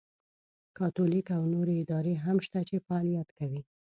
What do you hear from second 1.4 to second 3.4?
نورې ادارې هم شته چې فعالیت